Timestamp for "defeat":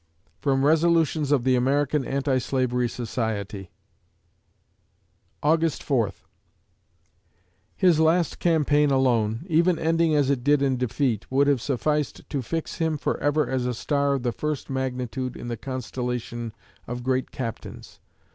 10.77-11.29